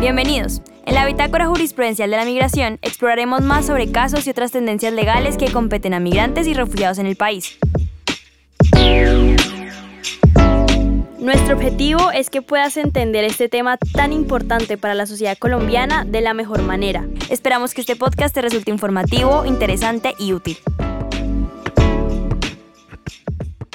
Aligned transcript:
Bienvenidos. 0.00 0.62
En 0.86 0.94
la 0.94 1.04
Bitácora 1.06 1.48
Jurisprudencial 1.48 2.08
de 2.08 2.16
la 2.16 2.24
Migración 2.24 2.78
exploraremos 2.82 3.40
más 3.40 3.66
sobre 3.66 3.90
casos 3.90 4.24
y 4.28 4.30
otras 4.30 4.52
tendencias 4.52 4.92
legales 4.92 5.36
que 5.36 5.50
competen 5.50 5.92
a 5.92 5.98
migrantes 5.98 6.46
y 6.46 6.54
refugiados 6.54 6.98
en 6.98 7.06
el 7.06 7.16
país. 7.16 7.58
Nuestro 11.18 11.56
objetivo 11.56 12.12
es 12.12 12.30
que 12.30 12.42
puedas 12.42 12.76
entender 12.76 13.24
este 13.24 13.48
tema 13.48 13.76
tan 13.76 14.12
importante 14.12 14.78
para 14.78 14.94
la 14.94 15.04
sociedad 15.04 15.36
colombiana 15.36 16.04
de 16.04 16.20
la 16.20 16.32
mejor 16.32 16.62
manera. 16.62 17.04
Esperamos 17.28 17.74
que 17.74 17.80
este 17.80 17.96
podcast 17.96 18.32
te 18.32 18.40
resulte 18.40 18.70
informativo, 18.70 19.46
interesante 19.46 20.14
y 20.16 20.32
útil. 20.32 20.58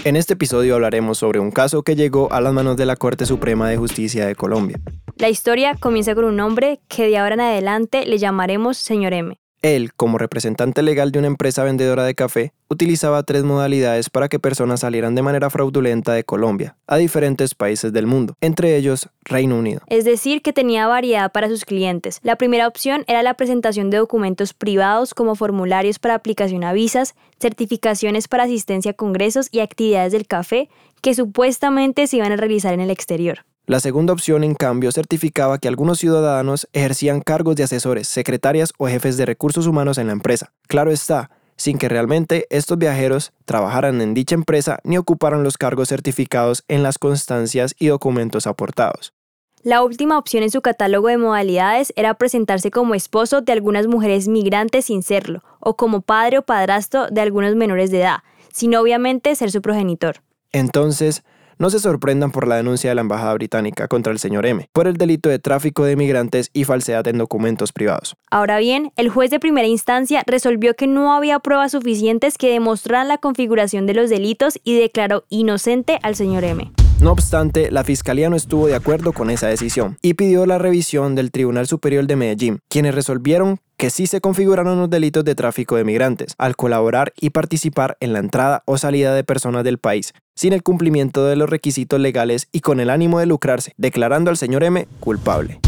En 0.05 0.15
este 0.15 0.33
episodio 0.33 0.75
hablaremos 0.75 1.17
sobre 1.17 1.39
un 1.39 1.51
caso 1.51 1.83
que 1.83 1.97
llegó 1.97 2.31
a 2.31 2.39
las 2.39 2.53
manos 2.53 2.77
de 2.77 2.85
la 2.85 2.95
Corte 2.95 3.25
Suprema 3.25 3.67
de 3.67 3.75
Justicia 3.75 4.25
de 4.25 4.35
Colombia. 4.35 4.79
La 5.23 5.29
historia 5.29 5.77
comienza 5.79 6.15
con 6.15 6.25
un 6.25 6.37
hombre 6.41 6.81
que 6.89 7.07
de 7.07 7.17
ahora 7.17 7.35
en 7.35 7.39
adelante 7.39 8.05
le 8.05 8.17
llamaremos 8.17 8.75
señor 8.75 9.13
M. 9.13 9.39
Él, 9.61 9.93
como 9.93 10.17
representante 10.17 10.83
legal 10.83 11.13
de 11.13 11.19
una 11.19 11.29
empresa 11.29 11.63
vendedora 11.63 12.03
de 12.03 12.13
café, 12.13 12.51
utilizaba 12.69 13.23
tres 13.23 13.45
modalidades 13.45 14.09
para 14.09 14.27
que 14.27 14.39
personas 14.39 14.81
salieran 14.81 15.15
de 15.15 15.21
manera 15.21 15.49
fraudulenta 15.49 16.11
de 16.11 16.25
Colombia 16.25 16.75
a 16.87 16.97
diferentes 16.97 17.55
países 17.55 17.93
del 17.93 18.05
mundo, 18.05 18.35
entre 18.41 18.75
ellos 18.75 19.07
Reino 19.23 19.57
Unido. 19.57 19.79
Es 19.87 20.03
decir, 20.03 20.41
que 20.41 20.51
tenía 20.51 20.87
variedad 20.87 21.31
para 21.31 21.47
sus 21.47 21.63
clientes. 21.63 22.19
La 22.21 22.35
primera 22.35 22.67
opción 22.67 23.05
era 23.07 23.23
la 23.23 23.35
presentación 23.35 23.89
de 23.91 23.99
documentos 23.99 24.53
privados 24.53 25.13
como 25.13 25.35
formularios 25.35 25.99
para 25.99 26.15
aplicación 26.15 26.65
a 26.65 26.73
visas, 26.73 27.15
certificaciones 27.39 28.27
para 28.27 28.43
asistencia 28.43 28.91
a 28.91 28.95
congresos 28.95 29.47
y 29.53 29.61
actividades 29.61 30.11
del 30.11 30.27
café 30.27 30.67
que 31.01 31.13
supuestamente 31.13 32.07
se 32.07 32.17
iban 32.17 32.33
a 32.33 32.35
realizar 32.35 32.73
en 32.73 32.81
el 32.81 32.89
exterior. 32.89 33.45
La 33.65 33.79
segunda 33.79 34.11
opción, 34.11 34.43
en 34.43 34.55
cambio, 34.55 34.91
certificaba 34.91 35.57
que 35.57 35.69
algunos 35.69 35.97
ciudadanos 35.97 36.67
ejercían 36.73 37.21
cargos 37.21 37.55
de 37.55 37.63
asesores, 37.63 38.09
secretarias 38.09 38.73
o 38.77 38.87
jefes 38.87 39.15
de 39.15 39.25
recursos 39.25 39.67
humanos 39.67 39.97
en 39.97 40.07
la 40.07 40.13
empresa. 40.13 40.51
Claro 40.67 40.91
está, 40.91 41.31
sin 41.55 41.77
que 41.77 41.87
realmente 41.87 42.45
estos 42.49 42.77
viajeros 42.77 43.31
trabajaran 43.45 44.01
en 44.01 44.13
dicha 44.13 44.35
empresa 44.35 44.79
ni 44.83 44.97
ocuparan 44.97 45.43
los 45.43 45.57
cargos 45.57 45.87
certificados 45.87 46.65
en 46.67 46.83
las 46.83 46.97
constancias 46.97 47.73
y 47.79 47.87
documentos 47.87 48.47
aportados. 48.47 49.13
La 49.61 49.81
última 49.81 50.17
opción 50.17 50.43
en 50.43 50.51
su 50.51 50.61
catálogo 50.61 51.07
de 51.07 51.17
modalidades 51.17 51.93
era 51.95 52.15
presentarse 52.15 52.69
como 52.69 52.95
esposo 52.95 53.39
de 53.39 53.53
algunas 53.53 53.87
mujeres 53.87 54.27
migrantes 54.27 54.85
sin 54.85 55.03
serlo, 55.03 55.41
o 55.61 55.77
como 55.77 56.01
padre 56.01 56.39
o 56.39 56.41
padrastro 56.41 57.07
de 57.07 57.21
algunos 57.21 57.55
menores 57.55 57.91
de 57.91 58.01
edad, 58.01 58.23
sin 58.51 58.75
obviamente 58.75 59.33
ser 59.35 59.51
su 59.51 59.61
progenitor. 59.61 60.17
Entonces, 60.51 61.23
no 61.57 61.69
se 61.69 61.79
sorprendan 61.79 62.31
por 62.31 62.47
la 62.47 62.57
denuncia 62.57 62.89
de 62.89 62.95
la 62.95 63.01
Embajada 63.01 63.33
Británica 63.33 63.87
contra 63.87 64.11
el 64.11 64.19
señor 64.19 64.45
M 64.45 64.67
por 64.73 64.87
el 64.87 64.97
delito 64.97 65.29
de 65.29 65.39
tráfico 65.39 65.85
de 65.85 65.95
migrantes 65.95 66.49
y 66.53 66.63
falsedad 66.63 67.07
en 67.07 67.17
documentos 67.17 67.71
privados. 67.71 68.15
Ahora 68.31 68.59
bien, 68.59 68.91
el 68.95 69.09
juez 69.09 69.31
de 69.31 69.39
primera 69.39 69.67
instancia 69.67 70.23
resolvió 70.25 70.75
que 70.75 70.87
no 70.87 71.13
había 71.13 71.39
pruebas 71.39 71.71
suficientes 71.71 72.37
que 72.37 72.51
demostraran 72.51 73.07
la 73.07 73.17
configuración 73.17 73.85
de 73.85 73.93
los 73.93 74.09
delitos 74.09 74.59
y 74.63 74.79
declaró 74.79 75.25
inocente 75.29 75.99
al 76.03 76.15
señor 76.15 76.43
M. 76.43 76.71
No 77.03 77.11
obstante, 77.11 77.69
la 77.69 77.83
Fiscalía 77.83 78.29
no 78.29 78.37
estuvo 78.37 78.67
de 78.67 78.75
acuerdo 78.75 79.11
con 79.11 79.29
esa 79.29 79.47
decisión 79.47 79.97
y 80.01 80.13
pidió 80.13 80.45
la 80.45 80.57
revisión 80.57 81.15
del 81.15 81.31
Tribunal 81.31 81.67
Superior 81.67 82.07
de 82.07 82.15
Medellín, 82.15 82.59
quienes 82.69 82.95
resolvieron 82.95 83.59
que 83.77 83.89
sí 83.89 84.07
se 84.07 84.21
configuraron 84.21 84.79
los 84.79 84.89
delitos 84.89 85.23
de 85.23 85.35
tráfico 85.35 85.75
de 85.75 85.83
migrantes 85.83 86.35
al 86.37 86.55
colaborar 86.55 87.13
y 87.19 87.31
participar 87.31 87.97
en 87.99 88.13
la 88.13 88.19
entrada 88.19 88.63
o 88.65 88.77
salida 88.77 89.13
de 89.13 89.23
personas 89.23 89.63
del 89.63 89.77
país, 89.77 90.13
sin 90.35 90.53
el 90.53 90.63
cumplimiento 90.63 91.25
de 91.25 91.35
los 91.35 91.49
requisitos 91.49 91.99
legales 91.99 92.47
y 92.51 92.61
con 92.61 92.79
el 92.79 92.89
ánimo 92.89 93.19
de 93.19 93.25
lucrarse, 93.25 93.73
declarando 93.77 94.29
al 94.29 94.37
señor 94.37 94.63
M 94.63 94.87
culpable. 94.99 95.59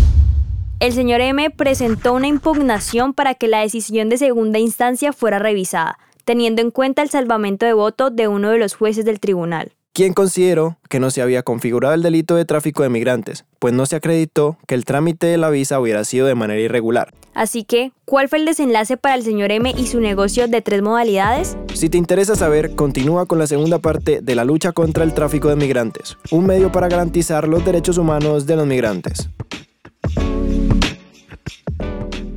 El 0.80 0.94
señor 0.94 1.22
M 1.22 1.50
presentó 1.52 2.14
una 2.14 2.28
impugnación 2.28 3.14
para 3.14 3.34
que 3.34 3.48
la 3.48 3.62
decisión 3.62 4.10
de 4.10 4.18
segunda 4.18 4.60
instancia 4.60 5.14
fuera 5.14 5.40
revisada, 5.40 5.98
teniendo 6.26 6.62
en 6.62 6.72
cuenta 6.72 7.02
el 7.02 7.10
salvamento 7.10 7.66
de 7.66 7.74
voto 7.74 8.10
de 8.10 8.28
uno 8.28 8.50
de 8.50 8.60
los 8.60 8.76
jueces 8.76 9.06
del 9.06 9.20
tribunal 9.20 9.72
quien 9.96 10.14
consideró 10.14 10.78
que 10.90 11.00
no 11.00 11.10
se 11.10 11.22
había 11.22 11.42
configurado 11.42 11.94
el 11.94 12.04
delito 12.04 12.36
de 12.36 12.44
tráfico 12.44 12.84
de 12.84 12.90
migrantes, 12.90 13.46
pues 13.60 13.74
no 13.74 13.86
se 13.86 13.96
acreditó 13.96 14.58
que 14.68 14.76
el 14.76 14.84
trámite 14.84 15.26
de 15.26 15.38
la 15.38 15.50
visa 15.50 15.80
hubiera 15.80 16.04
sido 16.04 16.28
de 16.28 16.36
manera 16.36 16.60
irregular. 16.60 17.14
Así 17.34 17.64
que, 17.64 17.94
¿cuál 18.04 18.28
fue 18.28 18.40
el 18.40 18.46
desenlace 18.46 18.98
para 18.98 19.16
el 19.16 19.24
señor 19.24 19.54
M 19.54 19.74
y 19.76 19.88
su 19.88 20.02
negocio 20.02 20.50
de 20.50 20.62
tres 20.62 20.82
modalidades? 20.82 21.56
Si 21.74 21.88
te 21.88 21.98
interesa 21.98 22.36
saber, 22.36 22.76
continúa 22.76 23.26
con 23.26 23.40
la 23.40 23.48
segunda 23.48 23.80
parte 23.80 24.20
de 24.22 24.36
la 24.36 24.44
lucha 24.44 24.74
contra 24.74 25.06
el 25.06 25.14
tráfico 25.14 25.48
de 25.48 25.56
migrantes, 25.56 26.18
un 26.30 26.46
medio 26.46 26.74
para 26.74 26.90
garantizar 26.90 27.48
los 27.48 27.64
derechos 27.64 27.98
humanos 27.98 28.46
de 28.46 28.58
los 28.58 28.68
migrantes. 28.68 29.30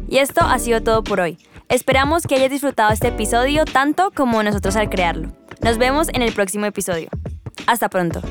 Y 0.09 0.19
esto 0.19 0.43
ha 0.43 0.61
sido 0.61 0.81
todo 0.81 1.03
por 1.03 1.19
hoy. 1.19 1.39
Esperamos 1.69 2.23
que 2.23 2.37
hayas 2.37 2.53
disfrutado 2.53 2.93
este 2.93 3.09
episodio 3.09 3.65
tanto 3.65 4.13
como 4.15 4.45
nosotros 4.45 4.77
al 4.77 4.89
crearlo. 4.89 5.33
Nos 5.61 5.77
vemos 5.77 6.09
en 6.13 6.23
el 6.23 6.33
próximo 6.33 6.67
episodio. 6.67 7.09
Hasta 7.69 7.91
pronto. 7.91 8.23